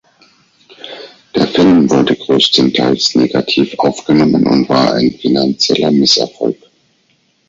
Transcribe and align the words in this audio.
Der 1.35 1.45
Film 1.45 1.87
wurde 1.91 2.15
größtenteils 2.15 3.13
negativ 3.13 3.77
aufgenommen 3.77 4.47
und 4.47 4.67
war 4.67 4.93
ein 4.93 5.11
finanzieller 5.11 5.91
Misserfolg. 5.91 6.57